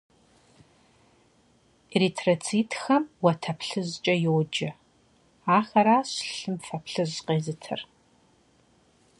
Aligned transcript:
Эритроцитхэм 1.95 3.03
уэтэ 3.23 3.51
плъыжькӏэ 3.59 4.15
йоджэ. 4.23 4.69
Ахэращ 5.57 6.11
лъым 6.37 6.57
фэ 6.65 6.77
плъыжь 6.85 7.17
къезытыр. 7.25 7.81